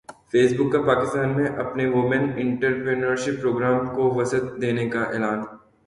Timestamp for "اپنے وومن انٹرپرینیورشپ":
1.63-3.41